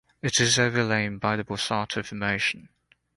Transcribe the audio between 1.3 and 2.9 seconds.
the Borsato Formation.